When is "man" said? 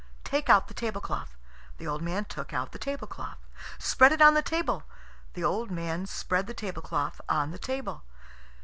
2.01-2.25, 5.69-6.07